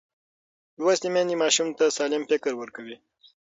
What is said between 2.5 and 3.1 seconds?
ورکوي.